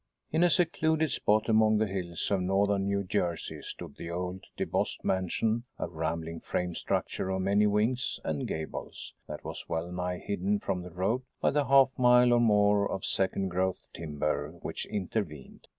[0.33, 5.03] ]In a secluded spot among the hills of northern New Jersey stood the old DeBost
[5.03, 10.57] mansion, a rambling frame structure of many wings and gables that was well nigh hidden
[10.57, 15.67] from the road by the half mile or more of second growth timber which intervened.